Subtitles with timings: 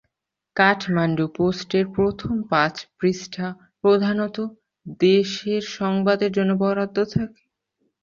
[0.55, 3.47] কাঠমান্ডু পোস্টের প্রথম পাঁচ পৃষ্ঠা
[3.81, 4.37] প্রধানত
[5.01, 7.41] দেশের সংবাদের জন্য বরাদ্দ থাকে।